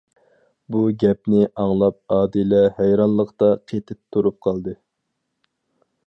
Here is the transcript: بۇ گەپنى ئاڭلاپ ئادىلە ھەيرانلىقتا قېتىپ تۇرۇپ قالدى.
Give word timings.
بۇ 0.75 0.79
گەپنى 1.01 1.41
ئاڭلاپ 1.63 2.15
ئادىلە 2.15 2.61
ھەيرانلىقتا 2.79 3.49
قېتىپ 3.73 4.01
تۇرۇپ 4.17 4.39
قالدى. 4.47 4.75